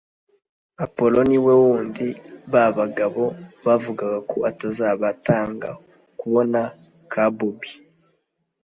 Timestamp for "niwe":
1.29-1.53